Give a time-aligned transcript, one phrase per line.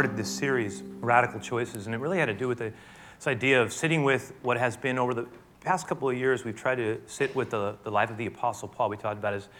[0.00, 2.72] started this series, Radical Choices, and it really had to do with the,
[3.18, 5.26] this idea of sitting with what has been over the
[5.60, 6.42] past couple of years.
[6.42, 8.88] We've tried to sit with the, the life of the Apostle Paul.
[8.88, 9.50] We talked about his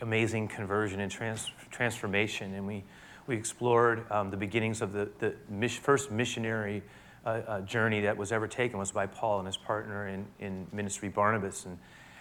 [0.00, 2.82] amazing conversion and trans, transformation, and we,
[3.28, 6.82] we explored um, the beginnings of the, the mis- first missionary
[7.24, 10.66] uh, uh, journey that was ever taken was by Paul and his partner in, in
[10.72, 11.78] ministry, Barnabas, and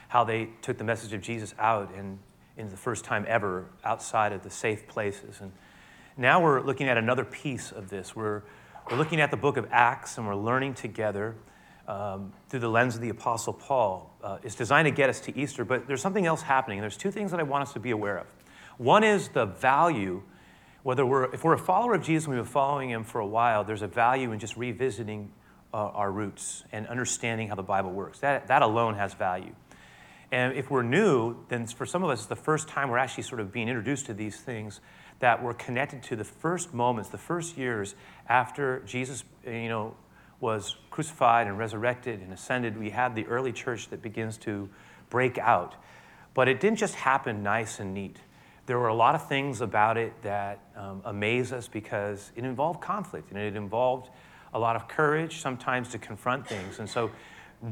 [0.09, 2.19] how they took the message of Jesus out and
[2.57, 5.41] in the first time ever outside of the safe places.
[5.41, 5.51] And
[6.17, 8.15] now we're looking at another piece of this.
[8.15, 8.43] We're,
[8.89, 11.35] we're looking at the book of Acts and we're learning together
[11.87, 14.15] um, through the lens of the Apostle Paul.
[14.23, 16.79] Uh, it's designed to get us to Easter, but there's something else happening.
[16.79, 18.27] There's two things that I want us to be aware of.
[18.77, 20.23] One is the value,
[20.83, 23.27] whether we're, if we're a follower of Jesus and we've been following him for a
[23.27, 25.31] while, there's a value in just revisiting
[25.73, 28.19] uh, our roots and understanding how the Bible works.
[28.19, 29.53] That, that alone has value.
[30.31, 33.23] And if we're new, then for some of us, it's the first time we're actually
[33.23, 34.79] sort of being introduced to these things
[35.19, 37.95] that we're connected to the first moments, the first years
[38.27, 39.95] after Jesus, you know,
[40.39, 42.77] was crucified and resurrected and ascended.
[42.77, 44.69] We had the early church that begins to
[45.09, 45.75] break out.
[46.33, 48.17] But it didn't just happen nice and neat.
[48.65, 52.81] There were a lot of things about it that um, amaze us because it involved
[52.81, 54.09] conflict and it involved
[54.53, 56.79] a lot of courage sometimes to confront things.
[56.79, 57.11] And so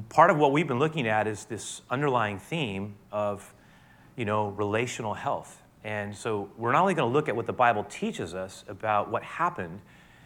[0.09, 3.53] part of what we've been looking at is this underlying theme of,
[4.16, 5.62] you know, relational health.
[5.84, 9.11] And so we're not only going to look at what the Bible teaches us about
[9.11, 9.82] what happened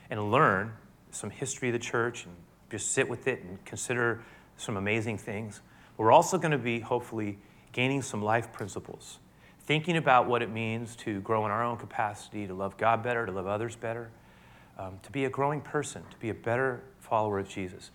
[0.10, 0.74] and learn
[1.12, 2.36] some history of the church and
[2.70, 4.22] just sit with it and consider
[4.58, 5.62] some amazing things,
[5.98, 7.40] we're also going to be hopefully
[7.72, 9.20] gaining some life principles,
[9.62, 13.26] thinking about what it means to grow in our own capacity, to love God better,
[13.26, 14.12] to love others better,
[14.78, 17.90] um, to be a growing person, to be a better follower of Jesus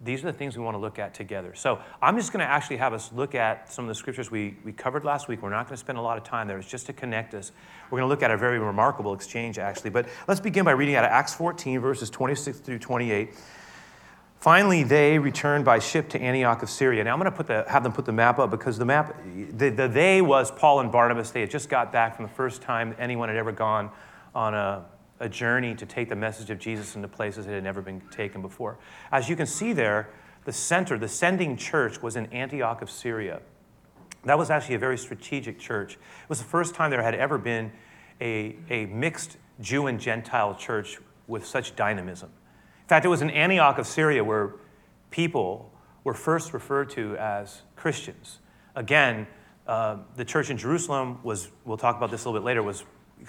[0.00, 1.54] these are the things we want to look at together.
[1.54, 4.56] So I'm just going to actually have us look at some of the scriptures we,
[4.64, 5.42] we covered last week.
[5.42, 6.58] We're not going to spend a lot of time there.
[6.58, 7.50] It's just to connect us.
[7.90, 9.90] We're going to look at a very remarkable exchange, actually.
[9.90, 13.34] But let's begin by reading out of Acts 14, verses 26 through 28.
[14.38, 17.02] Finally, they returned by ship to Antioch of Syria.
[17.02, 19.16] Now, I'm going to put the, have them put the map up because the map,
[19.34, 21.32] the, the they was Paul and Barnabas.
[21.32, 23.90] They had just got back from the first time anyone had ever gone
[24.32, 24.84] on a
[25.20, 28.42] a journey to take the message of Jesus into places it had never been taken
[28.42, 28.78] before.
[29.10, 30.10] As you can see there,
[30.44, 33.40] the center, the sending church was in Antioch of Syria.
[34.24, 35.94] That was actually a very strategic church.
[35.94, 37.72] It was the first time there had ever been
[38.20, 42.30] a, a mixed Jew and Gentile church with such dynamism.
[42.82, 44.54] In fact, it was in Antioch of Syria where
[45.10, 45.72] people
[46.04, 48.38] were first referred to as Christians.
[48.74, 49.26] Again,
[49.66, 52.84] uh, the church in Jerusalem was, we'll talk about this a little bit later, was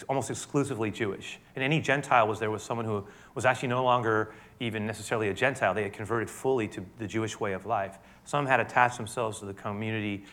[0.07, 1.39] almost exclusively Jewish.
[1.55, 3.05] And any Gentile was there was someone who
[3.35, 5.73] was actually no longer even necessarily a Gentile.
[5.73, 7.97] They had converted fully to the Jewish way of life.
[8.25, 10.25] Some had attached themselves to the community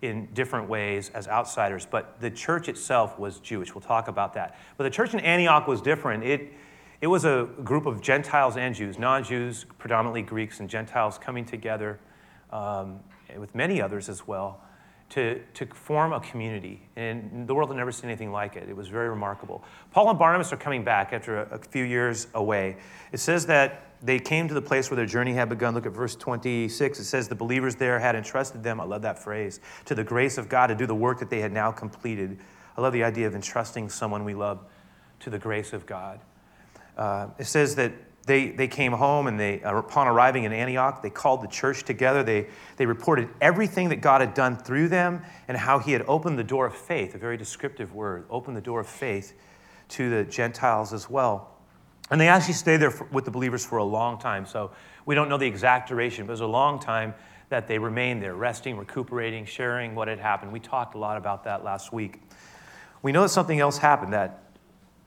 [0.00, 3.74] in different ways as outsiders, but the church itself was Jewish.
[3.74, 4.58] We'll talk about that.
[4.76, 6.24] But the church in Antioch was different.
[6.24, 6.52] It,
[7.00, 11.44] it was a group of Gentiles and Jews, non Jews, predominantly Greeks and Gentiles coming
[11.44, 12.00] together
[12.50, 12.98] um,
[13.36, 14.60] with many others as well
[15.12, 16.80] to, to form a community.
[16.96, 18.66] And the world had never seen anything like it.
[18.70, 19.62] It was very remarkable.
[19.90, 22.78] Paul and Barnabas are coming back after a, a few years away.
[23.12, 25.74] It says that they came to the place where their journey had begun.
[25.74, 26.98] Look at verse 26.
[26.98, 30.38] It says, The believers there had entrusted them, I love that phrase, to the grace
[30.38, 32.38] of God to do the work that they had now completed.
[32.78, 34.64] I love the idea of entrusting someone we love
[35.20, 36.20] to the grace of God.
[36.96, 37.92] Uh, it says that
[38.24, 41.82] they, they came home and they, uh, upon arriving in Antioch, they called the church
[41.82, 42.22] together.
[42.22, 42.46] They,
[42.76, 46.44] they reported everything that God had done through them and how he had opened the
[46.44, 49.34] door of faith, a very descriptive word, opened the door of faith
[49.90, 51.50] to the Gentiles as well.
[52.10, 54.46] And they actually stayed there for, with the believers for a long time.
[54.46, 54.70] So
[55.04, 57.14] we don't know the exact duration, but it was a long time
[57.48, 60.52] that they remained there, resting, recuperating, sharing what had happened.
[60.52, 62.20] We talked a lot about that last week.
[63.02, 64.42] We know that something else happened that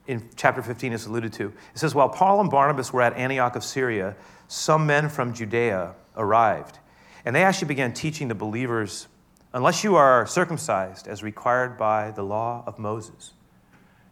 [0.06, 1.52] in chapter 15 is alluded to.
[1.74, 4.16] It says, While Paul and Barnabas were at Antioch of Syria,
[4.48, 6.78] some men from Judea arrived.
[7.24, 9.08] And they actually began teaching the believers
[9.52, 13.32] unless you are circumcised as required by the law of Moses,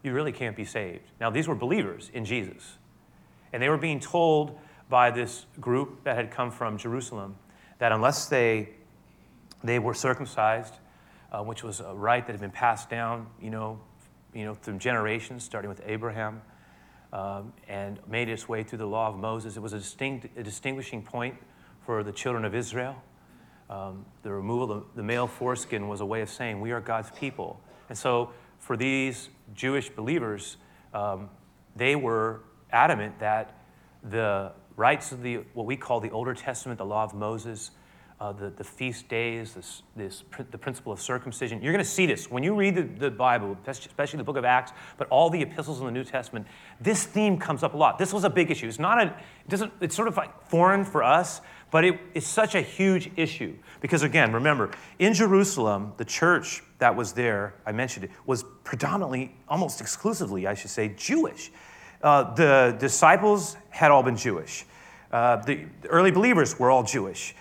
[0.02, 1.04] you really can't be saved.
[1.20, 2.78] Now, these were believers in Jesus.
[3.52, 4.58] And they were being told
[4.88, 7.36] by this group that had come from Jerusalem
[7.78, 8.70] that unless they,
[9.62, 10.74] they were circumcised,
[11.30, 13.80] uh, which was a rite that had been passed down, you know,
[14.34, 16.42] you know, through generations, starting with Abraham,
[17.12, 19.56] um, and made its way through the law of Moses.
[19.56, 21.36] It was a, distinct, a distinguishing point
[21.86, 22.96] for the children of Israel.
[23.70, 27.10] Um, the removal of the male foreskin was a way of saying, We are God's
[27.12, 27.60] people.
[27.88, 30.56] And so, for these Jewish believers,
[30.92, 31.30] um,
[31.76, 32.40] they were
[32.70, 33.54] adamant that
[34.02, 37.70] the rites of the, what we call the Older Testament, the law of Moses,
[38.20, 41.60] uh, the, the feast days, this, this, the principle of circumcision.
[41.60, 44.44] You're going to see this when you read the, the Bible, especially the book of
[44.44, 46.46] Acts, but all the epistles in the New Testament.
[46.80, 47.98] This theme comes up a lot.
[47.98, 48.68] This was a big issue.
[48.68, 51.40] It's not a, it doesn't, it's sort of like foreign for us,
[51.70, 53.56] but it, it's such a huge issue.
[53.80, 54.70] Because again, remember,
[55.00, 60.54] in Jerusalem, the church that was there, I mentioned it, was predominantly, almost exclusively, I
[60.54, 61.50] should say, Jewish.
[62.00, 64.66] Uh, the disciples had all been Jewish.
[65.10, 67.34] Uh, the early believers were all Jewish.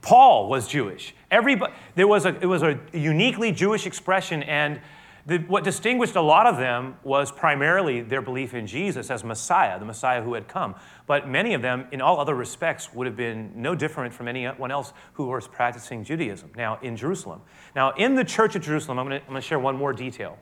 [0.00, 1.14] Paul was Jewish.
[1.30, 4.80] Everybody, there was a, it was a uniquely Jewish expression, and
[5.26, 9.76] the, what distinguished a lot of them was primarily their belief in Jesus as Messiah,
[9.76, 10.76] the Messiah who had come.
[11.08, 14.70] But many of them, in all other respects, would have been no different from anyone
[14.70, 17.42] else who was practicing Judaism now in Jerusalem.
[17.74, 20.38] Now, in the church of Jerusalem, I'm going to share one more detail.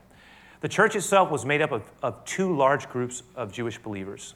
[0.60, 4.34] The church itself was made up of, of two large groups of Jewish believers.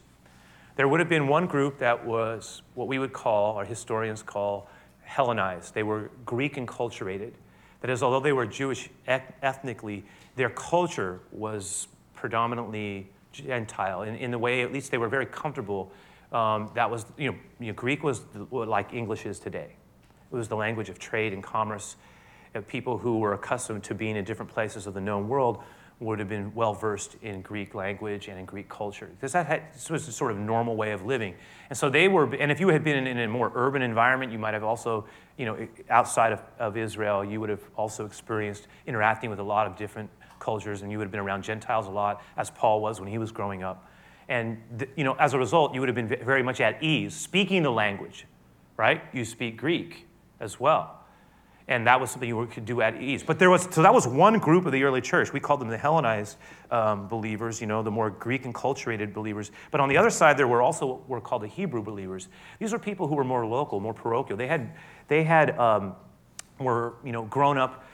[0.77, 4.67] There would have been one group that was what we would call, or historians call,
[5.09, 5.73] Hellenized.
[5.73, 7.31] They were Greek enculturated.
[7.81, 14.37] That is, although they were Jewish ethnically, their culture was predominantly Gentile in, in the
[14.37, 15.91] way, at least they were very comfortable.
[16.31, 18.21] Um, that was, you know, you know, Greek was
[18.51, 19.75] like English is today.
[20.31, 21.95] It was the language of trade and commerce.
[22.53, 25.63] And people who were accustomed to being in different places of the known world
[25.99, 29.09] would have been well versed in Greek language and in Greek culture.
[29.19, 31.35] This, had, this was a sort of normal way of living.
[31.69, 34.39] And so they were, and if you had been in, a more urban environment, you
[34.39, 35.05] might have also,
[35.37, 39.67] you know, outside of, of Israel, you would have also experienced interacting with a lot
[39.67, 40.09] of different
[40.39, 43.17] cultures, and you would have been around Gentiles a lot, as Paul was when he
[43.17, 43.85] was growing up.
[44.29, 47.61] And, you know, as a result, you would have been very much at ease speaking
[47.63, 48.25] the language,
[48.77, 49.01] right?
[49.11, 50.07] You speak Greek
[50.39, 50.98] as well
[51.69, 53.21] and that was something you could do at ease.
[53.21, 55.31] But there was, so that was one group of the early church.
[55.31, 56.35] We called them the Hellenized
[56.71, 59.51] um, believers, you know, the more Greek enculturated believers.
[59.69, 62.27] But on the other side, there were also what were called the Hebrew believers.
[62.57, 64.35] These were people who were more local, more parochial.
[64.35, 64.71] They had,
[65.07, 65.95] they had, um,
[66.57, 67.85] were, you know, grown up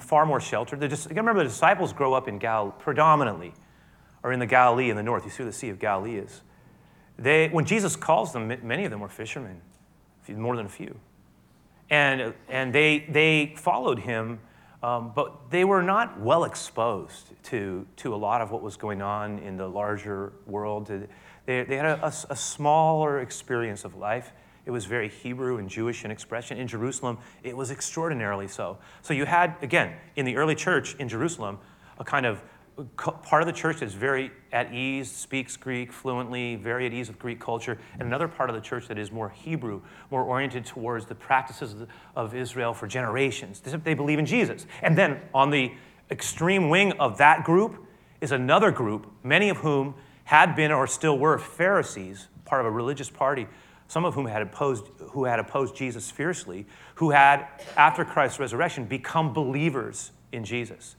[0.00, 0.80] far more sheltered.
[0.80, 3.52] They just, remember the disciples grow up in Galilee, predominantly,
[4.22, 5.24] or in the Galilee in the north.
[5.24, 6.40] You see where the Sea of Galilee is.
[7.18, 9.60] They, when Jesus calls them, many of them were fishermen,
[10.28, 10.98] more than a few
[11.90, 14.40] and, and they, they followed him,
[14.82, 19.02] um, but they were not well exposed to, to a lot of what was going
[19.02, 20.86] on in the larger world.
[21.46, 24.32] They, they had a, a, a smaller experience of life.
[24.66, 26.58] It was very Hebrew and Jewish in expression.
[26.58, 28.78] In Jerusalem, it was extraordinarily so.
[29.00, 31.58] So you had, again, in the early church in Jerusalem,
[31.98, 32.42] a kind of
[32.96, 37.18] part of the church that's very at ease, speaks Greek fluently, very at ease with
[37.18, 41.06] Greek culture, and another part of the church that is more Hebrew, more oriented towards
[41.06, 41.74] the practices
[42.14, 43.60] of Israel for generations.
[43.60, 44.66] They believe in Jesus.
[44.82, 45.72] And then on the
[46.10, 47.84] extreme wing of that group
[48.20, 49.94] is another group, many of whom
[50.24, 53.46] had been or still were Pharisees, part of a religious party,
[53.88, 56.66] some of whom had opposed, who had opposed Jesus fiercely,
[56.96, 57.46] who had,
[57.76, 60.96] after Christ's resurrection, become believers in Jesus.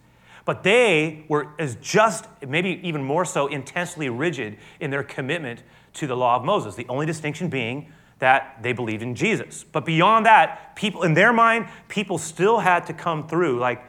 [0.50, 5.62] But they were as just, maybe even more so, intensely rigid in their commitment
[5.94, 6.74] to the law of Moses.
[6.74, 9.64] The only distinction being that they believed in Jesus.
[9.64, 13.84] But beyond that, people, in their mind, people still had to come through like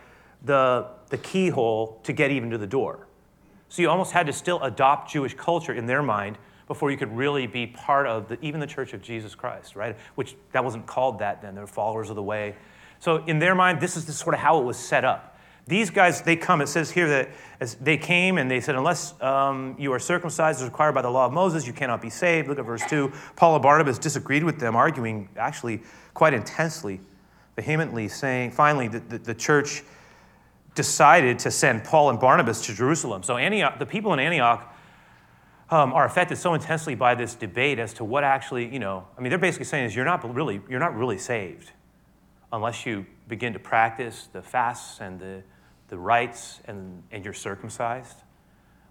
[0.45, 3.07] the, the keyhole to get even to the door.
[3.71, 6.37] So you almost had to still adopt Jewish culture in their mind
[6.67, 9.97] before you could really be part of the, even the Church of Jesus Christ, right?
[10.14, 11.55] Which that wasn't called that then.
[11.55, 12.55] They're followers of the way.
[12.99, 15.29] So in their mind, this is sort of how it was set up.
[15.70, 17.28] These guys, they come, it says here that
[17.60, 21.10] as they came and they said, unless um, you are circumcised as required by the
[21.10, 22.48] law of Moses, you cannot be saved.
[22.48, 23.12] Look at verse 2.
[23.36, 27.00] Paul and Barnabas disagreed with them, arguing actually quite intensely,
[27.54, 29.84] vehemently, saying, finally, the, the, the church
[30.74, 33.22] decided to send Paul and Barnabas to Jerusalem.
[33.22, 34.74] So Antioch, the people in Antioch
[35.70, 39.20] um, are affected so intensely by this debate as to what actually, you know, I
[39.20, 41.70] mean, they're basically saying is you're not really, you're not really saved
[42.52, 45.44] unless you begin to practice the fasts and the,
[45.90, 48.16] the rites and, and you're circumcised.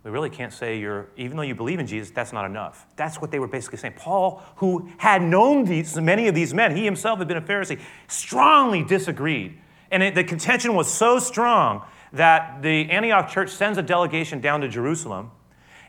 [0.04, 2.86] We really can't say you're, even though you believe in Jesus, that's not enough.
[2.96, 3.96] That's what they were basically saying.
[3.98, 7.80] Paul, who had known these, many of these men, he himself had been a Pharisee,
[8.08, 9.60] strongly disagreed.
[9.92, 14.62] And it, the contention was so strong that the Antioch church sends a delegation down
[14.62, 15.32] to Jerusalem.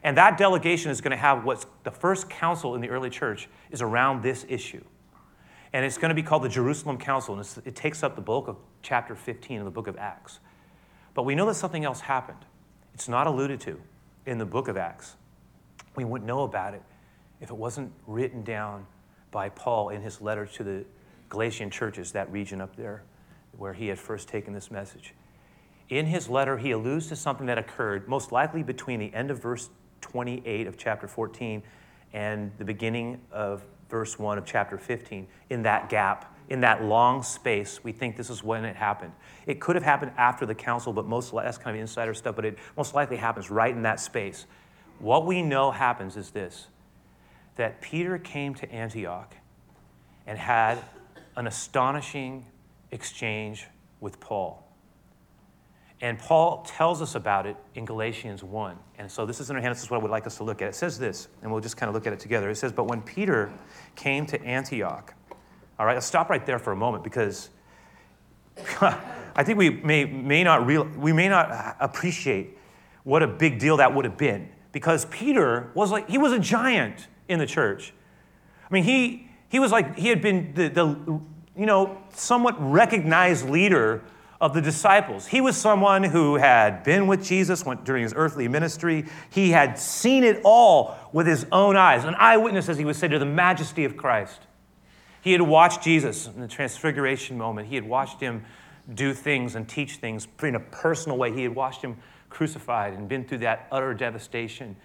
[0.03, 3.49] And that delegation is going to have what's the first council in the early church
[3.71, 4.83] is around this issue.
[5.73, 8.49] And it's going to be called the Jerusalem Council, and it takes up the bulk
[8.49, 10.41] of chapter 15 of the book of Acts.
[11.15, 12.45] But we know that something else happened.
[12.95, 13.81] It's not alluded to
[14.27, 15.17] in the book of Acts.
[15.97, 16.83] We wouldn't know about it
[17.41, 18.87] if it wasn't written down
[19.31, 20.85] by Paul in his letter to the
[21.29, 23.03] Galatian churches, that region up there
[23.57, 25.15] where he had first taken this message.
[25.89, 29.41] In his letter, he alludes to something that occurred most likely between the end of
[29.41, 31.63] verse 28 of chapter 14
[32.13, 37.23] and the beginning of verse 1 of chapter 15, in that gap in that long
[37.23, 39.13] space, we think this is when it happened.
[39.47, 42.45] It could have happened after the council, but most that's kind of insider stuff, but
[42.45, 44.47] it most likely happens right in that space.
[44.99, 46.67] What we know happens is this
[47.57, 49.35] that Peter came to Antioch
[50.27, 50.79] and had
[51.37, 52.47] an astonishing
[52.91, 53.67] exchange
[54.01, 54.67] with Paul.
[56.01, 58.77] And Paul tells us about it in Galatians 1.
[58.99, 59.75] And so this is in our hand.
[59.75, 60.69] This is what I would like us to look at.
[60.69, 62.49] It says this, and we'll just kind of look at it together.
[62.49, 63.53] It says, But when Peter
[63.97, 65.15] came to Antioch,
[65.81, 67.49] all right, I'll stop right there for a moment because
[68.83, 72.59] I think we may, may not real, we may not appreciate
[73.03, 76.39] what a big deal that would have been because Peter was like, he was a
[76.39, 77.95] giant in the church.
[78.71, 80.85] I mean, he, he was like, he had been the, the
[81.57, 84.03] you know, somewhat recognized leader
[84.39, 85.29] of the disciples.
[85.29, 89.07] He was someone who had been with Jesus during his earthly ministry.
[89.31, 93.09] He had seen it all with his own eyes, an eyewitness, as he would say,
[93.09, 94.41] to the majesty of Christ.
[95.21, 97.69] He had watched Jesus in the transfiguration moment.
[97.69, 98.45] He had watched him
[98.93, 101.33] do things and teach things in a personal way.
[101.33, 101.99] He had watched him
[102.29, 104.77] crucified and been through that utter devastation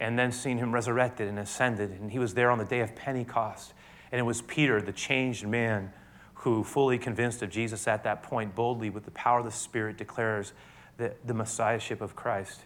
[0.00, 1.90] and then seen him resurrected and ascended.
[1.90, 3.74] And he was there on the day of Pentecost.
[4.10, 5.92] And it was Peter, the changed man,
[6.34, 9.98] who, fully convinced of Jesus at that point, boldly, with the power of the Spirit,
[9.98, 10.52] declares
[10.96, 12.60] the, the Messiahship of Christ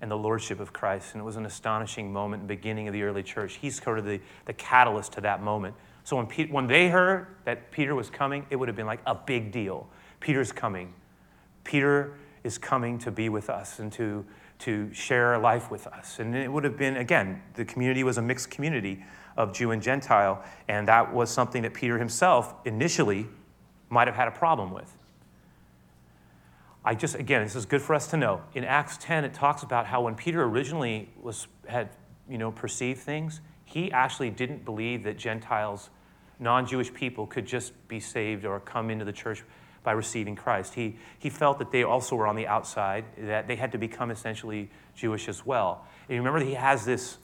[0.00, 1.12] and the Lordship of Christ.
[1.12, 3.54] And it was an astonishing moment beginning of the early church.
[3.54, 5.74] He's sort of the, the catalyst to that moment.
[6.04, 9.00] So when, Pe- when they heard that Peter was coming, it would have been like
[9.06, 9.88] a big deal.
[10.20, 10.92] Peter's coming.
[11.64, 14.24] Peter is coming to be with us and to,
[14.60, 16.18] to share life with us.
[16.18, 19.02] And it would have been, again, the community was a mixed community
[19.36, 23.26] of Jew and Gentile, and that was something that Peter himself initially
[23.88, 24.96] might have had a problem with.
[26.84, 28.42] I just, again, this is good for us to know.
[28.54, 31.88] In Acts 10, it talks about how when Peter originally was, had,
[32.28, 33.40] you know, perceived things,
[33.74, 35.90] he actually didn't believe that Gentiles,
[36.38, 39.42] non Jewish people, could just be saved or come into the church
[39.82, 40.74] by receiving Christ.
[40.74, 44.12] He, he felt that they also were on the outside, that they had to become
[44.12, 45.88] essentially Jewish as well.
[46.08, 47.18] And remember, he has this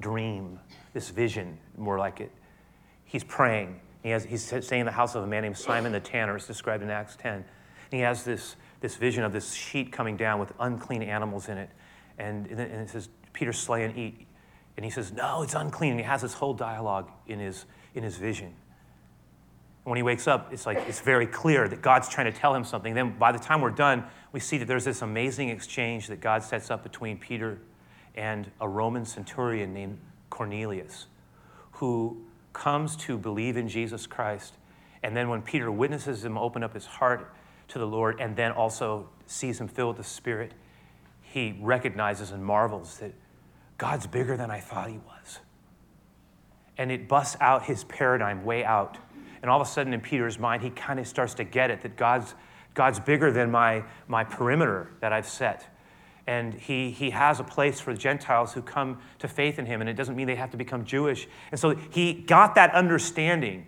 [0.00, 0.58] dream
[0.92, 2.32] this vision, more like it.
[3.04, 3.78] He's praying.
[4.02, 6.34] He has, he's staying in the house of a man named Simon the Tanner.
[6.34, 7.32] It's described in Acts 10.
[7.32, 7.44] And
[7.92, 11.70] he has this, this vision of this sheet coming down with unclean animals in it.
[12.18, 14.26] And, and it says, Peter, slay and eat.
[14.76, 15.92] And he says, No, it's unclean.
[15.92, 18.46] And he has this whole dialogue in his, in his vision.
[18.46, 22.54] And when he wakes up, it's like it's very clear that God's trying to tell
[22.54, 22.94] him something.
[22.94, 26.42] Then by the time we're done, we see that there's this amazing exchange that God
[26.42, 27.58] sets up between Peter
[28.14, 29.98] and a Roman centurion named
[30.28, 31.06] Cornelius,
[31.72, 32.22] who
[32.52, 34.54] comes to believe in Jesus Christ.
[35.02, 37.32] And then when Peter witnesses him open up his heart
[37.68, 40.52] to the Lord and then also sees him filled with the Spirit,
[41.22, 43.12] he recognizes and marvels that
[43.80, 45.38] God's bigger than I thought he was.
[46.76, 48.98] And it busts out his paradigm way out.
[49.40, 51.80] And all of a sudden, in Peter's mind, he kind of starts to get it
[51.80, 52.34] that God's,
[52.74, 55.66] God's bigger than my, my perimeter that I've set
[56.26, 59.80] and he, he has a place for the Gentiles who come to faith in him,
[59.80, 61.26] and it doesn't mean they have to become Jewish.
[61.50, 63.66] And so he got that understanding.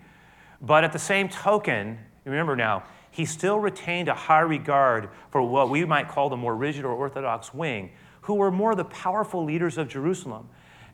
[0.61, 5.71] But at the same token, remember now, he still retained a high regard for what
[5.71, 7.91] we might call the more rigid or orthodox wing,
[8.23, 10.49] who were more the powerful leaders of Jerusalem.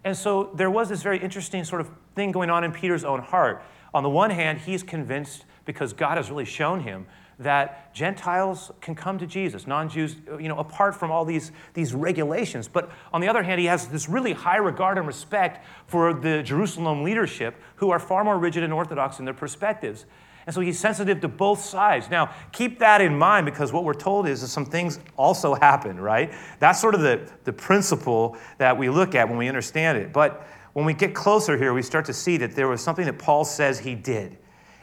[0.05, 3.21] And so there was this very interesting sort of thing going on in Peter's own
[3.21, 3.63] heart.
[3.95, 7.07] On the one hand, he's convinced because God has really shown him
[7.39, 11.95] that Gentiles can come to Jesus, non Jews, you know, apart from all these, these
[11.95, 12.67] regulations.
[12.67, 16.43] But on the other hand, he has this really high regard and respect for the
[16.43, 20.05] Jerusalem leadership who are far more rigid and orthodox in their perspectives.
[20.49, 22.09] And so he's sensitive to both sides.
[22.09, 26.01] Now, keep that in mind because what we're told is that some things also happen,
[26.01, 26.33] right?
[26.59, 30.11] That's sort of the, the principle that we look at when we understand it.
[30.11, 33.19] But when we get closer here, we start to see that there was something that
[33.19, 34.39] Paul says he did.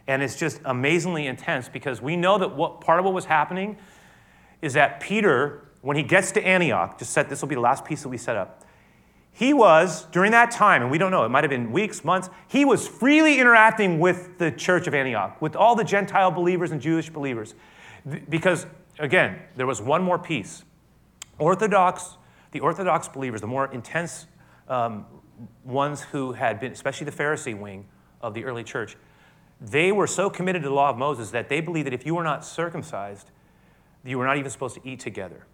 [0.05, 3.75] And it's just amazingly intense because we know that what part of what was happening
[4.61, 7.85] is that Peter, when he gets to Antioch, just set this will be the last
[7.85, 8.64] piece that we set up.
[9.37, 12.29] He was, during that time, and we don't know, it might have been weeks, months,
[12.47, 16.79] he was freely interacting with the church of Antioch, with all the Gentile believers and
[16.79, 17.53] Jewish believers.
[18.29, 18.65] Because,
[18.97, 20.63] again, there was one more piece.
[21.37, 22.15] Orthodox,
[22.51, 24.27] the Orthodox believers, the more intense
[24.69, 25.05] um,
[25.65, 27.85] ones who had been, especially the Pharisee wing
[28.21, 28.95] of the early church,
[29.59, 32.15] they were so committed to the law of Moses that they believed that if you
[32.15, 33.31] were not circumcised,
[34.05, 35.45] you were not even supposed to eat together.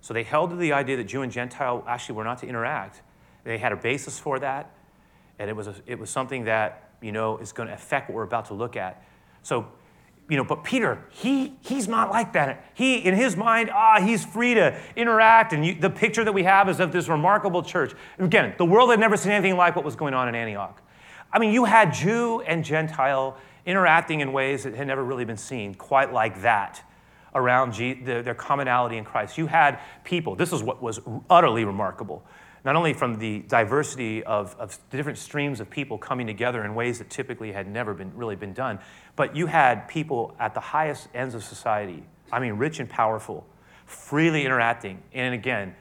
[0.00, 3.02] So they held to the idea that Jew and Gentile actually were not to interact.
[3.46, 4.70] They had a basis for that,
[5.38, 8.16] and it was, a, it was something that, you know, is going to affect what
[8.16, 9.04] we're about to look at.
[9.44, 9.68] So,
[10.28, 12.64] you know, but Peter, he, he's not like that.
[12.74, 16.42] He, in his mind, ah, he's free to interact, and you, the picture that we
[16.42, 17.94] have is of this remarkable church.
[18.18, 20.82] Again, the world had never seen anything like what was going on in Antioch.
[21.32, 25.36] I mean, you had Jew and Gentile interacting in ways that had never really been
[25.36, 26.82] seen, quite like that
[27.32, 29.38] around G- the, their commonality in Christ.
[29.38, 30.98] You had people, this is what was
[31.30, 32.24] utterly remarkable,
[32.66, 36.74] not only from the diversity of, of the different streams of people coming together in
[36.74, 38.80] ways that typically had never been really been done,
[39.14, 43.46] but you had people at the highest ends of society, I mean, rich and powerful,
[43.86, 45.00] freely interacting.
[45.14, 45.76] And again,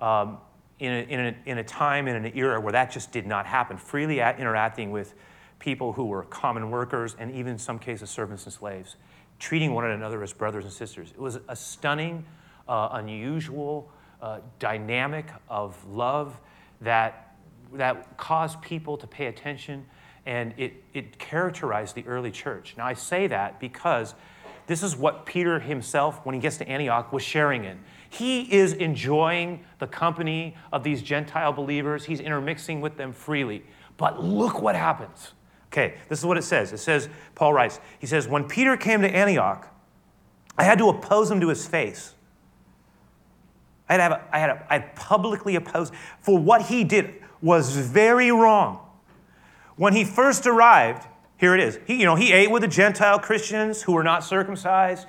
[0.00, 0.38] um,
[0.78, 3.44] in, a, in, a, in a time, in an era where that just did not
[3.44, 5.12] happen, freely interacting with
[5.58, 8.96] people who were common workers and even in some cases servants and slaves
[9.38, 11.10] treating one another as brothers and sisters.
[11.10, 12.24] It was a stunning,
[12.66, 13.90] uh, unusual
[14.22, 16.38] uh, dynamic of love
[16.80, 17.36] that,
[17.72, 19.86] that caused people to pay attention
[20.26, 22.74] and it, it characterized the early church.
[22.76, 24.14] Now, I say that because
[24.66, 27.80] this is what Peter himself, when he gets to Antioch, was sharing in.
[28.08, 33.64] He is enjoying the company of these Gentile believers, he's intermixing with them freely.
[33.96, 35.32] But look what happens.
[35.72, 36.72] Okay, this is what it says.
[36.72, 39.68] It says, Paul writes, he says, When Peter came to Antioch,
[40.58, 42.14] I had to oppose him to his face.
[43.90, 47.76] I had, a, I had, a, I had publicly opposed, for what he did was
[47.76, 48.78] very wrong.
[49.76, 51.06] When he first arrived,
[51.36, 51.78] here it is.
[51.86, 55.08] He, you know, he ate with the Gentile Christians who were not circumcised.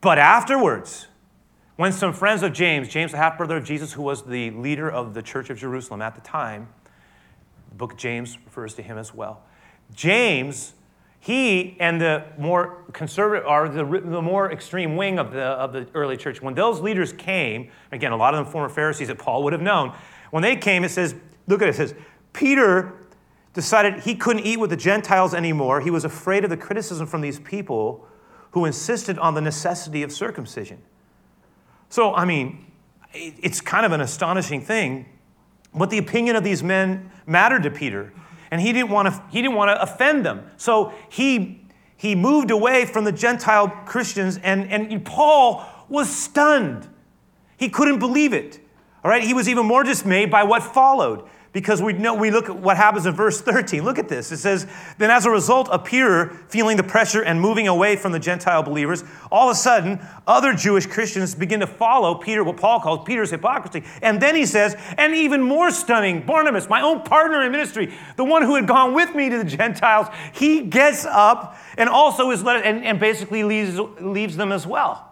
[0.00, 1.06] But afterwards,
[1.76, 4.90] when some friends of James, James, the half brother of Jesus, who was the leader
[4.90, 6.68] of the church of Jerusalem at the time,
[7.70, 9.42] the book of James refers to him as well.
[9.94, 10.74] James,
[11.24, 15.86] he and the more conservative, or the, the more extreme wing of the, of the
[15.94, 19.44] early church, when those leaders came, again, a lot of them former Pharisees that Paul
[19.44, 19.94] would have known,
[20.32, 21.14] when they came, it says,
[21.46, 21.94] look at it, it says,
[22.32, 22.94] Peter
[23.54, 25.80] decided he couldn't eat with the Gentiles anymore.
[25.80, 28.04] He was afraid of the criticism from these people
[28.50, 30.82] who insisted on the necessity of circumcision.
[31.88, 32.66] So, I mean,
[33.14, 35.06] it's kind of an astonishing thing
[35.70, 38.12] what the opinion of these men mattered to Peter.
[38.52, 40.48] And he didn't want to, he didn't want to offend them.
[40.58, 41.64] So he,
[41.96, 46.86] he moved away from the Gentile Christians, and, and Paul was stunned.
[47.56, 48.60] He couldn't believe it.
[49.02, 52.48] All right, he was even more dismayed by what followed because we know we look
[52.48, 54.32] at what happens in verse 13 look at this.
[54.32, 54.66] It says
[54.98, 58.62] then as a result of peter feeling the pressure and moving away from the gentile
[58.62, 63.04] believers all of a sudden other jewish christians begin to follow peter what paul calls
[63.06, 63.84] peter's hypocrisy.
[64.00, 68.24] And then he says and even more stunning barnabas my own partner in ministry the
[68.24, 72.42] one who had gone with me to the gentiles he gets up and also is
[72.42, 75.08] led and, and basically leaves, leaves them as well.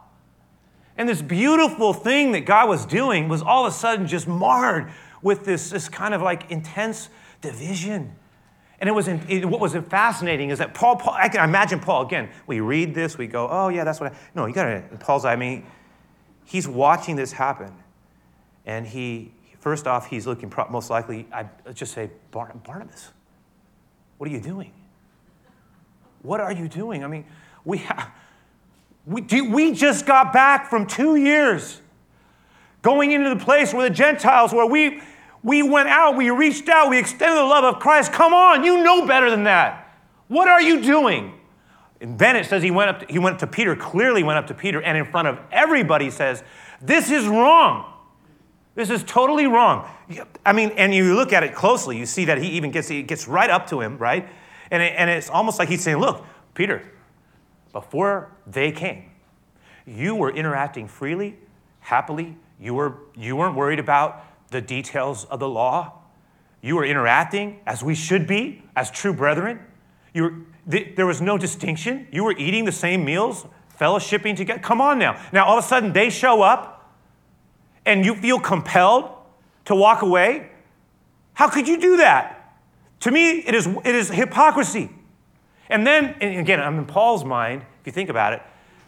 [0.97, 4.91] And this beautiful thing that god was doing was all of a sudden just marred
[5.23, 7.09] with this, this kind of like intense
[7.41, 8.15] division.
[8.81, 11.81] And it was in, it, what was fascinating is that Paul, Paul, I can imagine
[11.81, 12.31] Paul again.
[12.47, 14.13] We read this, we go, oh yeah, that's what.
[14.13, 14.97] I, no, you got to.
[14.99, 15.27] Paul's.
[15.27, 15.67] I mean,
[16.45, 17.73] he's watching this happen,
[18.65, 21.27] and he first off he's looking most likely.
[21.31, 23.13] I let's just say Barnabas.
[24.17, 24.73] What are you doing?
[26.23, 27.05] What are you doing?
[27.05, 27.27] I mean,
[27.65, 28.11] we have.
[29.07, 31.81] We, do, we just got back from two years
[32.83, 35.01] going into the place where the Gentiles, where we,
[35.43, 38.13] we went out, we reached out, we extended the love of Christ.
[38.13, 39.97] Come on, you know better than that.
[40.29, 41.35] What are you doing?
[42.01, 44.47] And then it says he went up to, he went to Peter, clearly went up
[44.49, 46.43] to Peter, and in front of everybody says,
[46.81, 47.93] This is wrong.
[48.75, 49.89] This is totally wrong.
[50.45, 53.03] I mean, and you look at it closely, you see that he even gets, he
[53.03, 54.29] gets right up to him, right?
[54.71, 56.25] And, it, and it's almost like he's saying, Look,
[56.55, 56.83] Peter,
[57.73, 59.11] before they came,
[59.87, 61.37] you were interacting freely,
[61.81, 65.95] happily, you, were, you weren't worried about the details of the law.
[66.61, 69.61] You were interacting as we should be, as true brethren.
[70.13, 70.35] You were,
[70.71, 72.07] th- there was no distinction.
[72.13, 73.47] You were eating the same meals,
[73.81, 74.61] fellowshipping together.
[74.61, 75.21] Come on now.
[75.33, 76.95] Now, all of a sudden, they show up
[77.87, 79.11] and you feel compelled
[79.65, 80.51] to walk away.
[81.33, 82.59] How could you do that?
[83.01, 84.91] To me, it is, it is hypocrisy.
[85.71, 88.43] And then, and again, I'm in Paul's mind, if you think about it,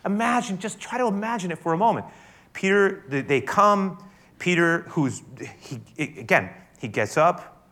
[0.05, 2.07] imagine, just try to imagine it for a moment.
[2.53, 3.99] Peter, they come.
[4.43, 5.23] Peter, who's,
[5.61, 5.79] he,
[6.19, 6.51] again,
[6.81, 7.65] he gets up,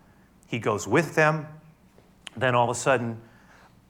[0.46, 1.48] he goes with them.
[2.36, 3.20] Then all of a sudden,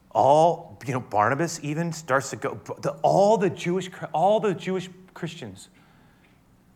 [0.09, 4.89] all, you know, Barnabas even starts to go, the, all, the Jewish, all the Jewish
[5.13, 5.69] Christians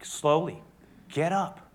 [0.04, 0.62] slowly
[1.10, 1.72] get up.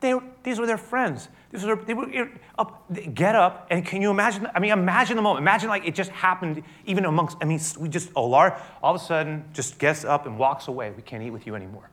[0.00, 1.30] They, these were their friends.
[1.50, 4.48] These were, they were up, get up, and can you imagine?
[4.54, 5.42] I mean, imagine the moment.
[5.42, 9.04] Imagine like it just happened even amongst, I mean, we just, Olar all of a
[9.04, 10.90] sudden just gets up and walks away.
[10.90, 11.88] We can't eat with you anymore.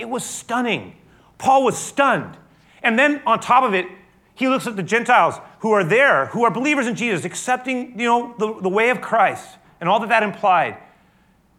[0.00, 0.96] It was stunning.
[1.38, 2.36] Paul was stunned.
[2.82, 3.86] And then on top of it,
[4.34, 8.06] he looks at the Gentiles who are there, who are believers in Jesus, accepting, you
[8.06, 10.78] know, the, the way of Christ and all that that implied,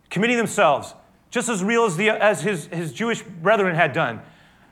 [0.09, 0.93] committing themselves
[1.29, 4.21] just as real as, the, as his, his Jewish brethren had done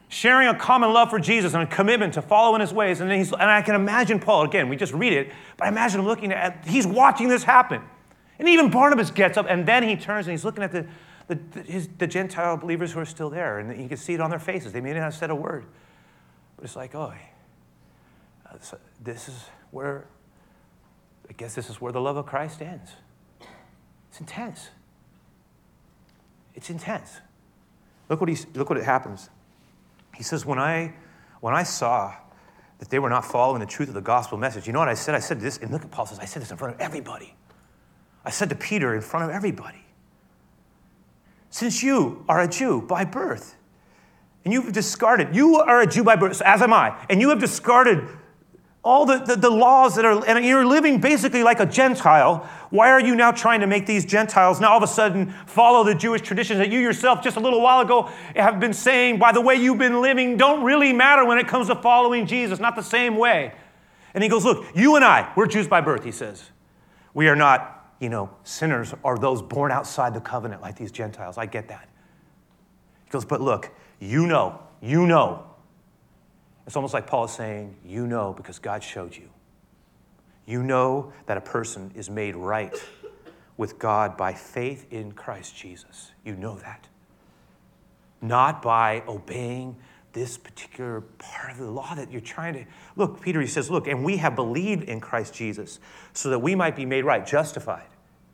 [0.09, 2.99] sharing a common love for Jesus and a commitment to follow in his ways.
[2.99, 5.99] And, he's, and I can imagine Paul, again, we just read it, but I imagine
[5.99, 7.81] him looking at, he's watching this happen.
[8.39, 10.87] And even Barnabas gets up, and then he turns and he's looking at the,
[11.29, 14.29] the, his, the Gentile believers who are still there, and you can see it on
[14.29, 14.73] their faces.
[14.73, 15.65] They may not have said a word,
[16.55, 17.13] but it's like, oh,
[19.03, 20.07] this is where,
[21.29, 22.91] I guess this is where the love of Christ ends.
[24.09, 24.69] It's intense.
[26.55, 27.21] It's intense.
[28.09, 29.29] Look what, he, look what it happens.
[30.15, 30.93] He says, when I,
[31.41, 32.15] when I saw
[32.79, 34.95] that they were not following the truth of the gospel message, you know what I
[34.95, 35.13] said?
[35.13, 37.35] I said this, and look at Paul says, I said this in front of everybody.
[38.25, 39.85] I said to Peter in front of everybody,
[41.49, 43.55] since you are a Jew by birth,
[44.43, 47.39] and you've discarded, you are a Jew by birth, as am I, and you have
[47.39, 48.07] discarded
[48.81, 52.49] all the, the, the, laws that are, and you're living basically like a Gentile.
[52.69, 55.83] Why are you now trying to make these Gentiles now all of a sudden follow
[55.83, 59.33] the Jewish traditions that you yourself just a little while ago have been saying, by
[59.33, 62.77] the way you've been living, don't really matter when it comes to following Jesus, not
[62.77, 63.53] the same way.
[64.13, 66.49] And he goes, Look, you and I, we're Jews by birth, he says.
[67.13, 71.37] We are not, you know, sinners are those born outside the covenant like these Gentiles.
[71.37, 71.89] I get that.
[73.05, 75.45] He goes, But look, you know, you know
[76.69, 79.31] it's almost like Paul is saying, You know because God showed you.
[80.45, 82.75] You know that a person is made right
[83.57, 86.11] with God by faith in Christ Jesus.
[86.23, 86.87] You know that.
[88.21, 89.77] Not by obeying
[90.13, 92.65] this particular part of the law that you're trying to.
[92.95, 95.79] Look, Peter, he says, Look, and we have believed in Christ Jesus
[96.13, 97.85] so that we might be made right, justified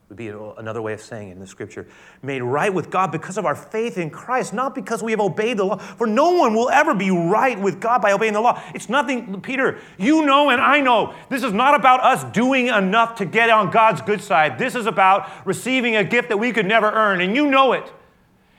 [0.10, 1.88] would be another way of saying it in the scripture.
[2.22, 5.58] Made right with God because of our faith in Christ, not because we have obeyed
[5.58, 5.78] the law.
[5.78, 8.62] For no one will ever be right with God by obeying the law.
[8.76, 11.16] It's nothing, Peter, you know and I know.
[11.30, 14.60] This is not about us doing enough to get on God's good side.
[14.60, 17.92] This is about receiving a gift that we could never earn, and you know it.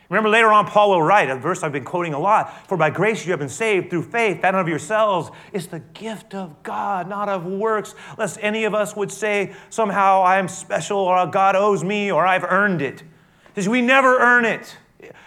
[0.08, 2.90] Remember, later on, Paul will write, a verse I've been quoting a lot For by
[2.90, 5.30] grace you have been saved through faith, that not of yourselves.
[5.52, 10.22] is the gift of God, not of works, lest any of us would say somehow
[10.22, 13.02] I am special or God owes me or I've earned it.
[13.48, 14.76] Because we never earn it.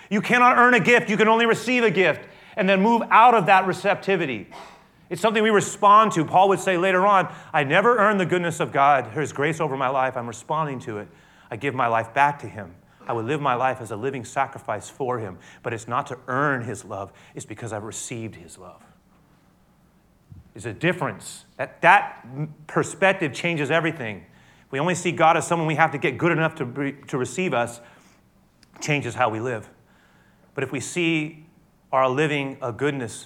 [0.09, 2.21] You cannot earn a gift, you can only receive a gift
[2.55, 4.47] and then move out of that receptivity.
[5.09, 6.23] It's something we respond to.
[6.23, 9.75] Paul would say later on, I never earned the goodness of God, His grace over
[9.75, 10.15] my life.
[10.15, 11.07] I'm responding to it.
[11.49, 12.75] I give my life back to Him.
[13.09, 15.39] I would live my life as a living sacrifice for him.
[15.63, 18.83] But it's not to earn his love, it's because I've received his love.
[20.53, 21.45] There's a difference.
[21.57, 22.23] That, that
[22.67, 24.25] perspective changes everything.
[24.69, 27.51] We only see God as someone we have to get good enough to, to receive
[27.51, 27.81] us,
[28.79, 29.67] changes how we live.
[30.53, 31.47] But if we see
[31.91, 33.25] our living a goodness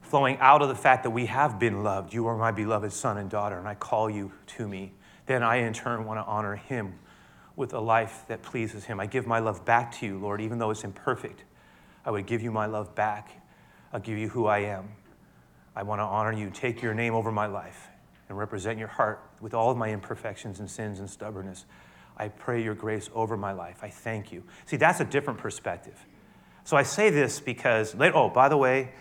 [0.00, 3.18] flowing out of the fact that we have been loved, you are my beloved son
[3.18, 4.94] and daughter, and I call you to me,
[5.26, 6.94] then I in turn want to honor him
[7.56, 9.00] with a life that pleases Him.
[9.00, 11.44] I give my love back to you, Lord, even though it's imperfect.
[12.04, 13.30] I would give you my love back.
[13.92, 14.88] I'll give you who I am.
[15.74, 17.88] I want to honor you, take your name over my life,
[18.28, 21.64] and represent your heart with all of my imperfections and sins and stubbornness.
[22.16, 23.78] I pray your grace over my life.
[23.82, 24.44] I thank you.
[24.66, 25.98] See, that's a different perspective.
[26.64, 28.92] So I say this because, oh, by the way,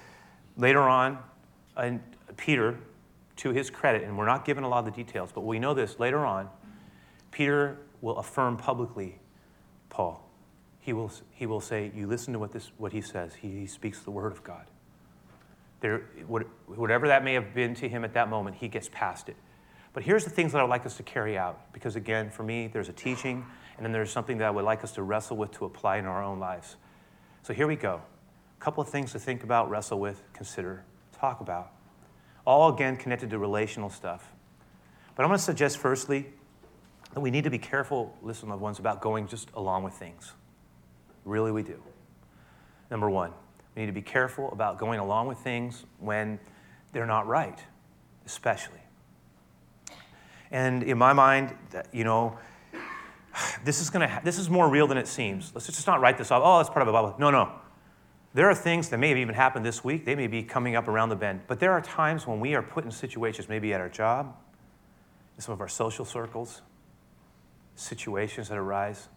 [0.58, 1.20] later on,
[1.76, 2.02] and
[2.38, 2.78] Peter,
[3.38, 5.74] to his credit, and we're not given a lot of the details, but we know
[5.74, 6.50] this later on,
[7.32, 9.20] Peter will affirm publicly
[9.90, 10.28] Paul.
[10.80, 13.36] He will, he will say, You listen to what, this, what he says.
[13.36, 14.66] He, he speaks the word of God.
[15.80, 19.36] There, whatever that may have been to him at that moment, he gets past it.
[19.94, 21.74] But here's the things that I would like us to carry out.
[21.74, 23.46] Because again, for me, there's a teaching,
[23.78, 26.06] and then there's something that I would like us to wrestle with to apply in
[26.06, 26.78] our own lives.
[27.44, 28.02] So here we go.
[28.60, 31.72] A couple of things to think about, wrestle with, consider, talk about.
[32.46, 34.32] All again connected to relational stuff.
[35.16, 36.28] But I'm going to suggest, firstly,
[37.14, 40.34] that we need to be careful, listen, loved ones, about going just along with things.
[41.26, 41.82] Really, we do.
[42.90, 43.32] Number one,
[43.76, 46.40] we need to be careful about going along with things when
[46.92, 47.60] they're not right,
[48.26, 48.80] especially.
[50.52, 51.56] And in my mind,
[51.92, 52.38] you know,
[53.64, 55.52] this is going to this is more real than it seems.
[55.54, 56.42] Let's just not write this off.
[56.44, 57.16] Oh, that's part of the Bible.
[57.18, 57.52] No, no.
[58.34, 60.06] There are things that may have even happened this week.
[60.06, 61.42] They may be coming up around the bend.
[61.48, 64.36] But there are times when we are put in situations, maybe at our job,
[65.36, 66.62] in some of our social circles,
[67.82, 69.10] situations that arise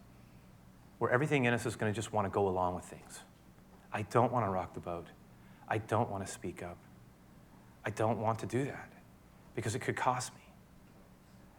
[0.97, 3.21] where everything in us is going to just want to go along with things.
[3.91, 5.07] I don't want to rock the boat.
[5.67, 6.77] I don't want to speak up.
[7.85, 8.91] I don't want to do that
[9.55, 10.41] because it could cost me.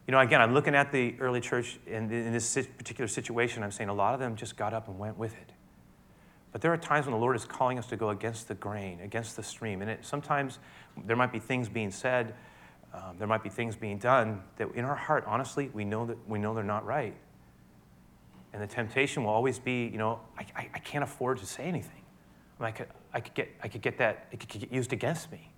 [0.07, 3.63] You know, again, I'm looking at the early church in, in this particular situation.
[3.63, 5.53] I'm saying a lot of them just got up and went with it.
[6.53, 9.01] But there are times when the Lord is calling us to go against the grain,
[9.01, 9.83] against the stream.
[9.83, 10.59] And it, sometimes
[11.05, 12.35] there might be things being said
[12.97, 16.17] um, there might be things being done that in our heart, honestly, we know that
[16.27, 17.15] we know they're not right.
[18.53, 21.65] And the temptation will always be, you know, I, I, I can't afford to say
[21.65, 22.03] anything.
[22.59, 25.53] I could, I could, get, I could get that, it could get used against me.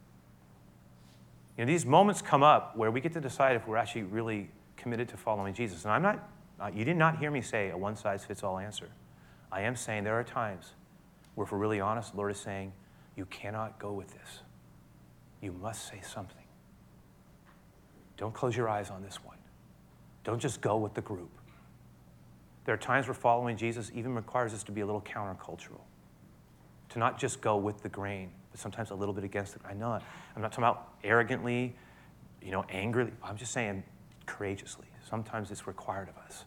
[1.56, 4.50] You know, these moments come up where we get to decide if we're actually really
[4.76, 5.84] committed to following Jesus.
[5.84, 8.58] And I'm not, uh, you did not hear me say a one size fits all
[8.58, 8.88] answer.
[9.52, 10.72] I am saying there are times
[11.36, 12.72] where, if we're really honest, the Lord is saying,
[13.16, 14.40] you cannot go with this.
[15.40, 16.47] You must say something.
[18.18, 19.38] Don't close your eyes on this one.
[20.24, 21.30] Don't just go with the group.
[22.66, 25.80] There are times where following Jesus even requires us to be a little countercultural,
[26.90, 29.62] to not just go with the grain, but sometimes a little bit against it.
[29.66, 29.92] I know.
[29.92, 31.74] I'm not talking about arrogantly,
[32.42, 33.12] you know, angrily.
[33.22, 33.84] I'm just saying
[34.26, 34.86] courageously.
[35.08, 36.44] Sometimes it's required of us.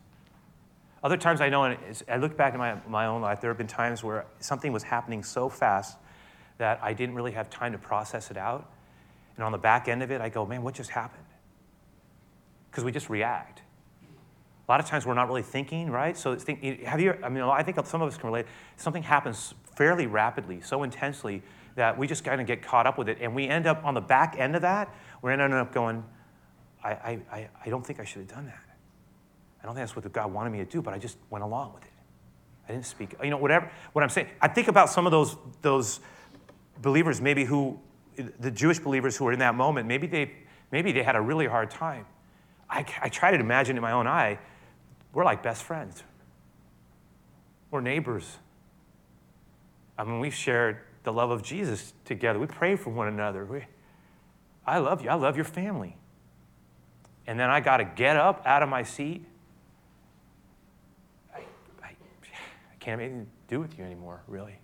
[1.03, 3.57] Other times I know, and I look back in my, my own life, there have
[3.57, 5.97] been times where something was happening so fast
[6.59, 8.69] that I didn't really have time to process it out.
[9.35, 11.23] And on the back end of it, I go, man, what just happened?
[12.71, 13.61] Because we just react.
[14.67, 16.17] A lot of times we're not really thinking, right?
[16.17, 18.45] So think, have you, I mean, I think some of us can relate.
[18.77, 21.43] Something happens fairly rapidly, so intensely,
[21.75, 23.17] that we just kind of get caught up with it.
[23.19, 26.03] And we end up on the back end of that, we're ending up going,
[26.83, 28.63] I, I, I don't think I should have done that.
[29.61, 31.73] I don't think that's what God wanted me to do, but I just went along
[31.73, 31.89] with it.
[32.67, 33.15] I didn't speak.
[33.21, 35.99] You know, whatever, what I'm saying, I think about some of those, those
[36.81, 37.79] believers, maybe who,
[38.39, 40.31] the Jewish believers who were in that moment, maybe they,
[40.71, 42.05] maybe they had a really hard time.
[42.71, 44.39] I, I try to imagine in my own eye,
[45.13, 46.03] we're like best friends.
[47.69, 48.37] We're neighbors.
[49.97, 52.39] I mean, we've shared the love of Jesus together.
[52.39, 53.43] We pray for one another.
[53.43, 53.65] We,
[54.65, 55.09] I love you.
[55.09, 55.97] I love your family.
[57.27, 59.25] And then I got to get up out of my seat.
[61.35, 61.39] I,
[61.83, 64.57] I, I can't have anything to do with you anymore, really.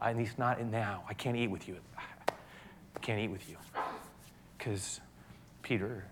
[0.00, 1.04] at least not now.
[1.06, 1.76] I can't eat with you.
[1.98, 3.56] I can't eat with you.
[4.56, 5.00] Because
[5.62, 6.06] Peter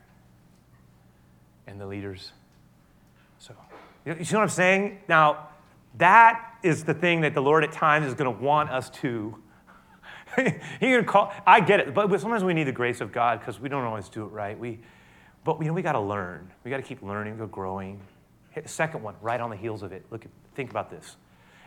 [1.66, 2.32] and the leaders.
[3.38, 3.54] So,
[4.04, 5.00] you see what I'm saying?
[5.08, 5.48] Now,
[5.98, 9.36] that is the thing that the Lord at times is going to want us to.
[10.36, 11.32] Going to call.
[11.46, 14.10] I get it, but sometimes we need the grace of God because we don't always
[14.10, 14.58] do it right.
[14.58, 14.80] We,
[15.44, 16.50] but you know, we got to learn.
[16.62, 18.02] We got to keep learning, go growing.
[18.66, 20.04] Second one, right on the heels of it.
[20.10, 21.16] Look, think about this.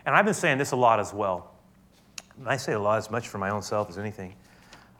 [0.06, 1.50] And I've been saying this a lot as well.
[2.46, 4.34] I say a lot as much for my own self as anything.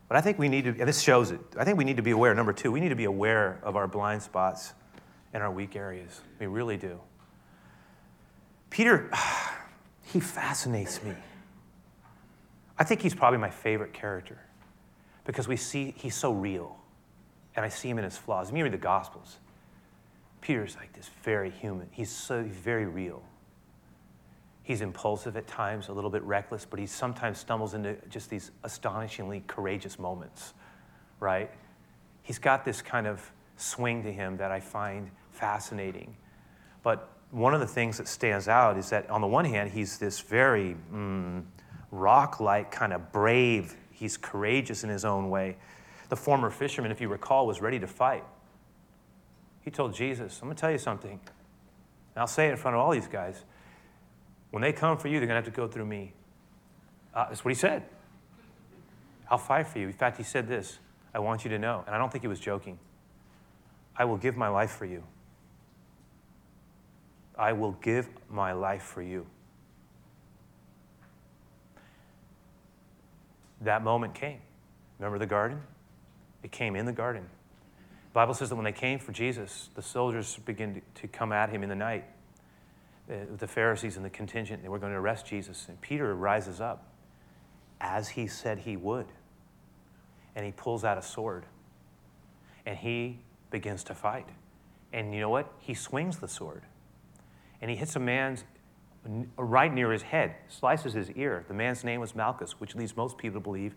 [0.08, 2.10] But I think we need to, this shows it, I think we need to be
[2.10, 2.34] aware.
[2.34, 4.72] Number two, we need to be aware of our blind spots
[5.32, 6.20] and our weak areas.
[6.38, 7.00] We really do.
[8.70, 9.10] Peter,
[10.04, 11.14] he fascinates me.
[12.78, 14.38] I think he's probably my favorite character
[15.24, 16.76] because we see he's so real
[17.54, 18.48] and I see him in his flaws.
[18.48, 19.38] When you read the Gospels,
[20.40, 21.88] Peter's like this very human.
[21.90, 23.22] He's so very real.
[24.62, 28.50] He's impulsive at times, a little bit reckless, but he sometimes stumbles into just these
[28.62, 30.54] astonishingly courageous moments,
[31.18, 31.50] right?
[32.22, 35.10] He's got this kind of swing to him that I find
[35.40, 36.16] fascinating.
[36.82, 39.98] But one of the things that stands out is that on the one hand, he's
[39.98, 41.42] this very mm,
[41.90, 45.56] rock like, kind of brave, he's courageous in his own way.
[46.10, 48.24] The former fisherman, if you recall, was ready to fight.
[49.62, 51.12] He told Jesus, I'm going to tell you something.
[51.12, 53.44] And I'll say it in front of all these guys.
[54.50, 56.12] When they come for you, they're going to have to go through me.
[57.14, 57.84] Uh, that's what he said.
[59.30, 59.86] I'll fight for you.
[59.86, 60.80] In fact, he said this
[61.14, 62.78] I want you to know, and I don't think he was joking
[64.00, 65.02] I will give my life for you.
[67.40, 69.26] I will give my life for you.
[73.62, 74.40] That moment came.
[74.98, 75.62] Remember the garden?
[76.42, 77.22] It came in the garden.
[77.22, 81.48] The Bible says that when they came for Jesus, the soldiers began to, come at
[81.48, 82.04] him in the night.
[83.08, 85.64] The, the Pharisees and the contingent, they were going to arrest Jesus.
[85.68, 86.92] And Peter rises up
[87.80, 89.06] as he said he would.
[90.36, 91.46] And he pulls out a sword.
[92.66, 93.18] And he
[93.50, 94.28] begins to fight.
[94.92, 95.50] And you know what?
[95.58, 96.64] He swings the sword.
[97.60, 98.44] And he hits a man's
[99.36, 101.44] right near his head, slices his ear.
[101.48, 103.74] The man's name was Malchus, which leads most people to believe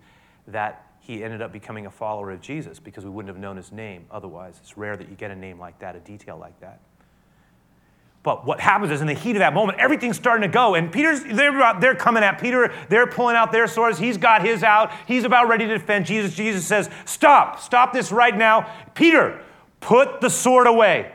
[0.48, 3.72] that he ended up becoming a follower of Jesus because we wouldn't have known his
[3.72, 4.60] name otherwise.
[4.62, 6.80] It's rare that you get a name like that, a detail like that.
[8.24, 10.76] But what happens is in the heat of that moment, everything's starting to go.
[10.76, 12.74] And Peter's, they're, they're coming at Peter.
[12.88, 14.00] They're pulling out their swords.
[14.00, 14.94] He's got his out.
[15.06, 16.34] He's about ready to defend Jesus.
[16.34, 18.72] Jesus says, Stop, stop this right now.
[18.94, 19.42] Peter,
[19.82, 21.12] put the sword away.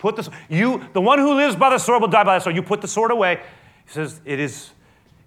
[0.00, 2.56] Put the, you, the one who lives by the sword will die by the sword.
[2.56, 3.42] You put the sword away.
[3.84, 4.70] He says, It is,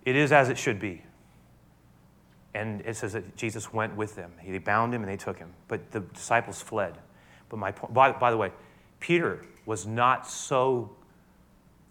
[0.04, 1.04] it is as it should be.
[2.56, 4.32] And it says that Jesus went with them.
[4.42, 5.54] He bound him and they took him.
[5.68, 6.98] But the disciples fled.
[7.50, 8.52] But my point, by, by the way,
[9.00, 10.90] Peter was not so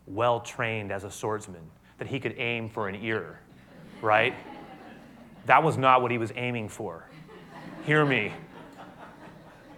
[0.09, 1.63] well trained as a swordsman
[1.99, 3.39] that he could aim for an ear,
[4.01, 4.35] right?
[5.47, 7.07] that was not what he was aiming for.
[7.87, 8.33] Hear me.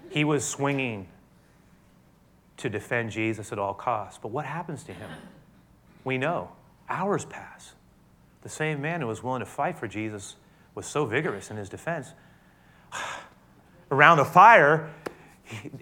[0.09, 1.09] He was swinging
[2.59, 4.19] to defend Jesus at all costs.
[4.23, 5.11] But what happens to him?
[6.05, 6.51] We know.
[6.89, 7.75] Hours pass.
[8.43, 10.37] the same man who was willing to fight for Jesus
[10.75, 12.13] was so vigorous in his defense.
[13.91, 14.91] Around the fire,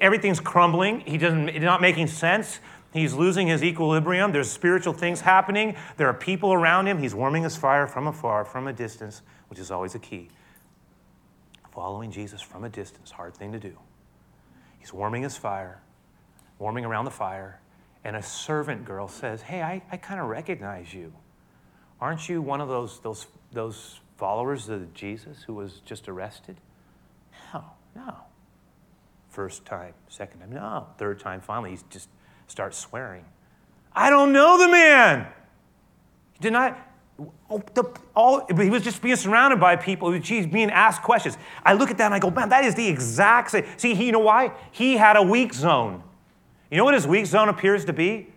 [0.00, 1.00] everything's crumbling.
[1.00, 2.60] He doesn't, it's not making sense.
[2.92, 4.32] He's losing his equilibrium.
[4.32, 5.76] There's spiritual things happening.
[5.96, 6.98] There are people around him.
[6.98, 10.28] He's warming his fire from afar, from a distance, which is always a key.
[11.72, 13.78] Following Jesus from a distance, hard thing to do.
[14.78, 15.80] He's warming his fire,
[16.62, 17.60] warming around the fire,
[18.04, 21.12] and a servant girl says, Hey, I, I kind of recognize you.
[22.00, 26.56] Aren't you one of those, those, those followers of Jesus who was just arrested?
[27.52, 27.64] No,
[27.96, 28.14] no.
[29.28, 30.86] First time, second time, no.
[30.98, 32.08] Third time, finally, he just
[32.46, 33.24] starts swearing.
[33.92, 35.26] I don't know the man.
[36.34, 36.78] He did not.
[37.50, 40.12] Oh, the, all, he was just being surrounded by people.
[40.12, 41.36] He's being asked questions.
[41.64, 43.64] I look at that and I go, man, that is the exact same.
[43.76, 44.52] See, he, you know why?
[44.70, 46.02] He had a weak zone.
[46.72, 48.28] You know what his weak zone appears to be?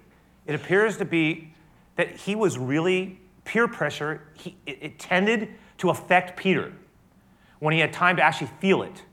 [0.46, 1.54] It appears to be
[1.96, 4.24] that he was really peer pressure.
[4.34, 6.74] He, it, it tended to affect Peter
[7.60, 9.04] when he had time to actually feel it.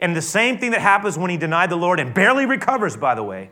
[0.00, 3.16] And the same thing that happens when he denied the Lord and barely recovers, by
[3.16, 3.50] the way.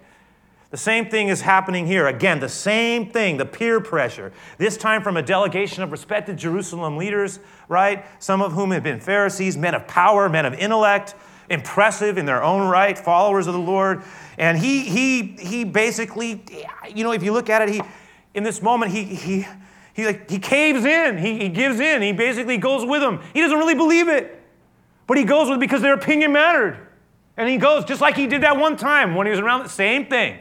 [0.71, 2.07] The same thing is happening here.
[2.07, 4.33] Again, the same thing, the peer pressure.
[4.59, 8.05] This time from a delegation of respected Jerusalem leaders, right?
[8.21, 11.17] Some of whom have been Pharisees, men of power, men of intellect,
[11.51, 14.03] impressive in their own right, followers of the Lord.
[14.39, 16.43] And he, he, he basically,
[16.95, 17.83] you know, if you look at it, he,
[18.33, 19.47] in this moment, he, he,
[19.93, 21.19] he, like, he caves in.
[21.19, 22.01] He, he gives in.
[22.01, 23.21] He basically goes with them.
[23.35, 24.41] He doesn't really believe it,
[25.07, 26.79] but he goes with it because their opinion mattered.
[27.37, 29.69] And he goes just like he did that one time when he was around the
[29.69, 30.39] same thing.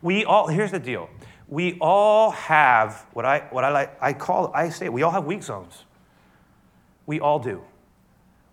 [0.00, 1.10] We all, here's the deal.
[1.48, 5.24] We all have what I, what I like, I call, I say, we all have
[5.24, 5.84] weak zones.
[7.06, 7.62] We all do.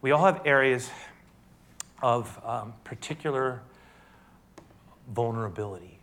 [0.01, 0.89] We all have areas
[2.03, 3.61] of um, particular
[5.15, 5.97] vulnerability.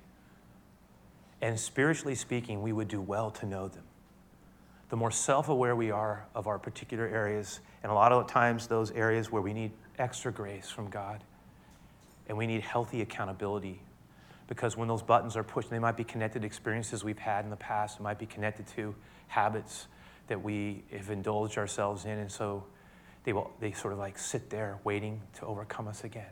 [1.42, 3.84] And spiritually speaking, we would do well to know them.
[4.88, 8.66] The more self aware we are of our particular areas, and a lot of times
[8.66, 11.22] those areas where we need extra grace from God
[12.28, 13.80] and we need healthy accountability.
[14.48, 17.50] Because when those buttons are pushed, they might be connected to experiences we've had in
[17.50, 18.94] the past, it might be connected to
[19.28, 19.86] habits
[20.28, 22.18] that we have indulged ourselves in.
[22.18, 22.64] And so
[23.24, 26.30] they, will, they sort of like sit there waiting to overcome us again.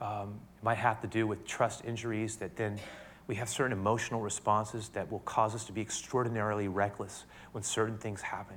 [0.00, 2.78] Um, it might have to do with trust injuries that then
[3.26, 7.96] we have certain emotional responses that will cause us to be extraordinarily reckless when certain
[7.96, 8.56] things happen.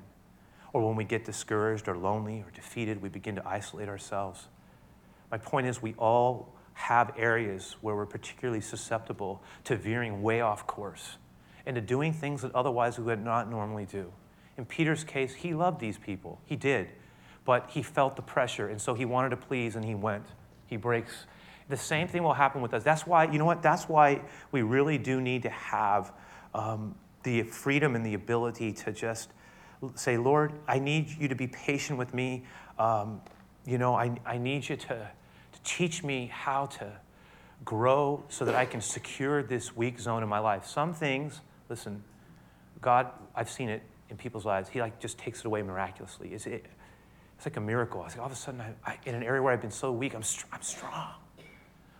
[0.73, 4.47] Or when we get discouraged or lonely or defeated, we begin to isolate ourselves.
[5.31, 10.67] My point is, we all have areas where we're particularly susceptible to veering way off
[10.67, 11.17] course
[11.65, 14.11] and to doing things that otherwise we would not normally do.
[14.57, 16.39] In Peter's case, he loved these people.
[16.45, 16.89] He did.
[17.47, 20.25] But he felt the pressure, and so he wanted to please, and he went.
[20.67, 21.25] He breaks
[21.69, 22.83] the same thing will happen with us.
[22.83, 23.61] That's why, you know what?
[23.61, 26.13] That's why we really do need to have
[26.53, 29.29] um, the freedom and the ability to just
[29.95, 32.45] say, Lord, I need you to be patient with me.
[32.79, 33.21] Um,
[33.65, 36.91] you know, I, I need you to, to teach me how to
[37.65, 40.65] grow so that I can secure this weak zone in my life.
[40.65, 42.03] Some things, listen,
[42.79, 44.69] God, I've seen it in people's lives.
[44.69, 46.33] He like just takes it away miraculously.
[46.33, 46.65] It's, it,
[47.37, 48.03] it's like a miracle.
[48.05, 49.91] It's like all of a sudden, I, I, in an area where I've been so
[49.91, 51.13] weak, I'm, str- I'm strong.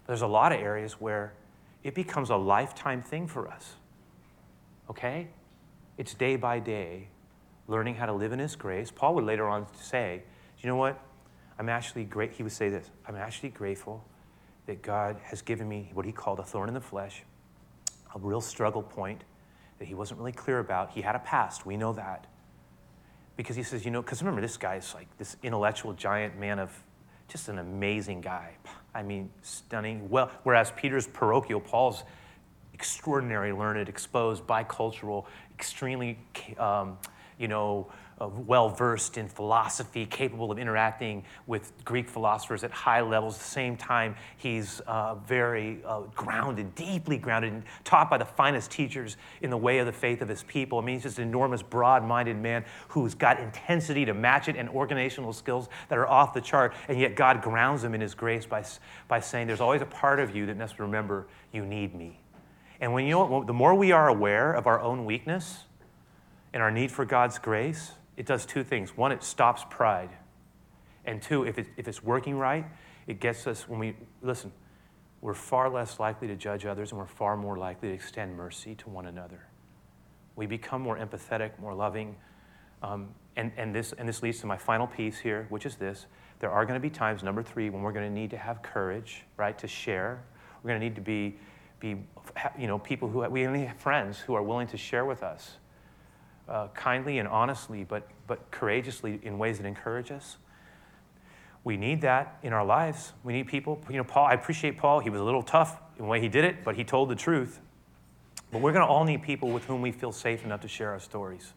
[0.08, 1.34] There's a lot of areas where
[1.84, 3.76] it becomes a lifetime thing for us.
[4.90, 5.28] Okay?
[5.98, 7.10] It's day by day
[7.68, 8.90] learning how to live in His grace.
[8.90, 10.24] Paul would later on say,
[10.60, 11.00] you know what?
[11.60, 12.34] I'm actually great.
[12.34, 14.04] He would say this I'm actually grateful
[14.66, 17.24] that God has given me what he called a thorn in the flesh,
[18.14, 19.24] a real struggle point
[19.80, 20.92] that he wasn't really clear about.
[20.92, 22.28] He had a past, we know that.
[23.38, 26.72] Because he says, you know, because remember, this guy's like this intellectual giant man of
[27.28, 28.52] just an amazing guy.
[28.94, 30.10] I mean, stunning.
[30.10, 32.04] Well, whereas Peter's parochial, Paul's
[32.74, 36.18] extraordinary, learned, exposed, bicultural, extremely,
[36.58, 36.98] um,
[37.38, 43.36] you know, well versed in philosophy, capable of interacting with Greek philosophers at high levels.
[43.36, 48.26] At the same time, he's uh, very uh, grounded, deeply grounded, and taught by the
[48.26, 50.80] finest teachers in the way of the faith of his people.
[50.80, 54.56] I mean, he's just an enormous, broad minded man who's got intensity to match it
[54.56, 56.74] and organizational skills that are off the chart.
[56.88, 58.66] And yet, God grounds him in his grace by,
[59.08, 62.20] by saying, There's always a part of you that must remember you need me.
[62.80, 65.64] And when you know, the more we are aware of our own weakness
[66.54, 68.98] and our need for God's grace, it does two things.
[68.98, 70.10] One, it stops pride.
[71.06, 72.66] And two, if, it, if it's working right,
[73.06, 74.52] it gets us, when we, listen,
[75.22, 78.76] we're far less likely to judge others and we're far more likely to extend mercy
[78.76, 79.48] to one another.
[80.36, 82.16] We become more empathetic, more loving.
[82.84, 86.08] Um, and, and, this, and this leads to my final piece here, which is this.
[86.40, 88.62] There are going to be times, number three, when we're going to need to have
[88.62, 90.24] courage, right, to share.
[90.62, 91.40] We're going to need to be,
[91.80, 92.04] be
[92.60, 95.58] you know, people who, we only have friends who are willing to share with us
[96.48, 100.38] uh, kindly and honestly, but, but courageously in ways that encourage us.
[101.64, 103.12] We need that in our lives.
[103.24, 103.82] We need people.
[103.90, 105.00] You know, Paul, I appreciate Paul.
[105.00, 107.16] He was a little tough in the way he did it, but he told the
[107.16, 107.60] truth.
[108.52, 110.92] But we're going to all need people with whom we feel safe enough to share
[110.92, 111.52] our stories,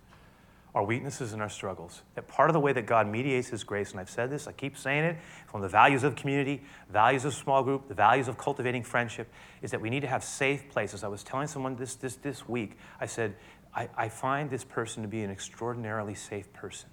[0.75, 2.03] our weaknesses, and our struggles.
[2.17, 4.53] That part of the way that God mediates His grace, and I've said this, I
[4.53, 5.17] keep saying it,
[5.47, 6.63] from the values of community,
[6.93, 9.29] values of small group, the values of cultivating friendship,
[9.63, 11.05] is that we need to have safe places.
[11.05, 13.37] I was telling someone this this, this week, I said,
[13.75, 16.89] I, I find this person to be an extraordinarily safe person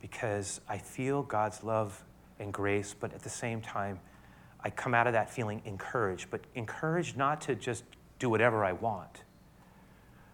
[0.00, 2.02] because I feel God's love
[2.38, 3.98] and grace, but at the same time,
[4.60, 7.84] I come out of that feeling encouraged, but encouraged not to just
[8.18, 9.24] do whatever I want.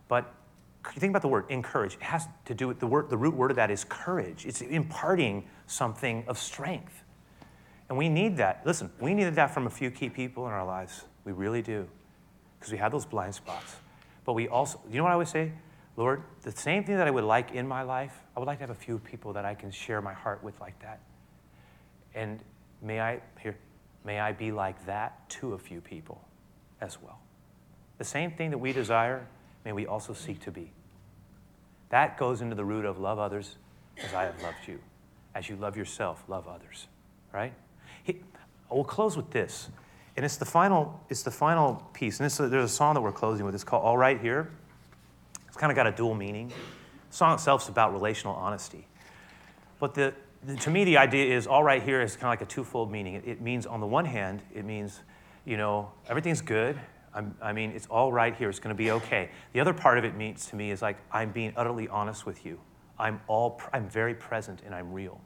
[0.09, 0.33] But
[0.95, 3.35] you think about the word encourage, it has to do with the word, the root
[3.35, 4.47] word of that is courage.
[4.47, 7.05] It's imparting something of strength.
[7.89, 8.63] And we need that.
[8.65, 11.05] Listen, we needed that from a few key people in our lives.
[11.25, 11.89] We really do.
[12.59, 13.77] Because we had those blind spots.
[14.25, 15.53] But we also, you know what I always say?
[15.97, 18.63] Lord, the same thing that I would like in my life, I would like to
[18.63, 21.01] have a few people that I can share my heart with like that.
[22.15, 22.41] And
[22.81, 23.57] may I, here,
[24.05, 26.23] may I be like that to a few people
[26.81, 27.19] as well.
[27.99, 29.27] The same thing that we desire,
[29.65, 30.73] may we also seek to be.
[31.91, 33.57] That goes into the root of love others
[34.03, 34.79] as I have loved you.
[35.35, 36.89] As you love yourself, love others,
[37.33, 37.53] right?
[38.03, 38.21] He,
[38.71, 39.69] we'll close with this.
[40.17, 42.21] And it's the final, it's the final piece.
[42.21, 43.55] And there's a song that we're closing with.
[43.55, 44.51] It's called All Right Here.
[45.49, 46.49] It's kind of got a dual meaning.
[46.49, 48.87] The song itself is about relational honesty.
[49.79, 52.43] But the, the, to me, the idea is all right here is kind of like
[52.43, 53.15] a twofold meaning.
[53.15, 55.01] It, it means, on the one hand, it means,
[55.45, 56.79] you know, everything's good.
[57.15, 58.49] I'm, i mean, it's all right here.
[58.49, 59.31] It's going to be okay.
[59.53, 62.47] The other part of it means to me is like I'm being utterly honest with
[62.47, 62.61] you.
[62.99, 65.21] I'm all, I'm very present and I'm real.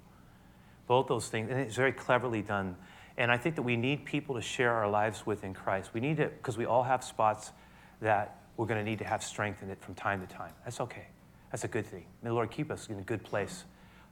[0.86, 2.76] Both those things, and it's very cleverly done.
[3.18, 5.90] And I think that we need people to share our lives with in Christ.
[5.94, 7.52] We need it because we all have spots
[8.00, 10.52] that we're going to need to have strength in it from time to time.
[10.64, 11.06] That's okay.
[11.50, 12.04] That's a good thing.
[12.22, 13.64] May the Lord keep us in a good place.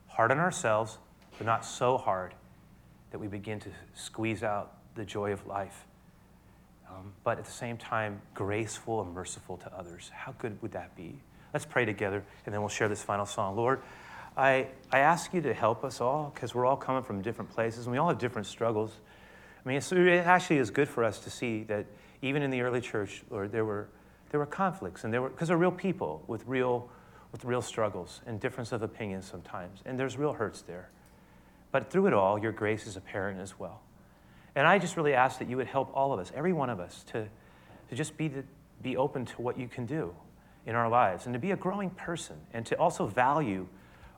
[0.07, 0.99] Hard on ourselves,
[1.37, 2.35] but not so hard
[3.11, 5.87] that we begin to squeeze out the joy of life.
[6.89, 10.11] Um, but at the same time, graceful and merciful to others.
[10.15, 11.19] How good would that be?
[11.53, 13.57] Let's pray together, and then we'll share this final song.
[13.57, 13.81] Lord,
[14.37, 17.87] I, I ask you to help us all because we're all coming from different places
[17.87, 18.93] and we all have different struggles.
[19.65, 21.87] I mean, it actually is good for us to see that
[22.23, 23.89] even in the early church, Lord, there were
[24.31, 26.91] there were conflicts, and there were because they're real people with real
[27.31, 30.91] with real struggles and difference of opinions sometimes, and there's real hurts there.
[31.71, 33.81] But through it all, your grace is apparent as well.
[34.55, 36.79] And I just really ask that you would help all of us, every one of
[36.79, 37.27] us, to,
[37.89, 38.45] to just be, the,
[38.83, 40.15] be open to what you can do
[40.67, 43.67] in our lives and to be a growing person and to also value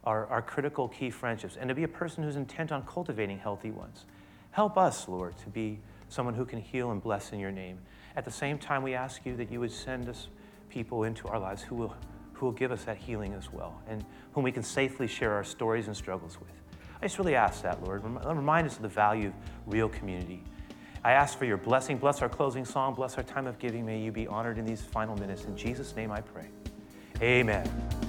[0.07, 4.07] our, critical key friendships and to be a person who's intent on cultivating healthy ones.
[4.52, 7.78] Help us, Lord, to be someone who can heal and bless in your name.
[8.16, 10.28] At the same time, we ask you that you would send us
[10.70, 11.94] people into our lives who will,
[12.32, 15.44] who will give us that healing as well and whom we can safely share our
[15.44, 16.52] stories and struggles with.
[17.02, 18.02] I just really ask that, Lord.
[18.04, 19.34] Remind us of the value of
[19.66, 20.42] real community.
[21.04, 21.98] I ask for your blessing.
[21.98, 22.94] Bless our closing song.
[22.94, 23.84] Bless our time of giving.
[23.84, 25.44] May you be honored in these final minutes.
[25.44, 26.46] In Jesus' name I pray.
[27.20, 28.05] Amen.